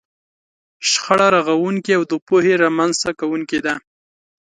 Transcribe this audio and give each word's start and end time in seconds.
شخړه 0.89 1.27
رغونکې 1.35 1.91
او 1.97 2.03
د 2.11 2.13
پوهې 2.27 2.53
رامنځته 2.63 3.09
کوونکې 3.19 3.59
ده. 3.65 3.75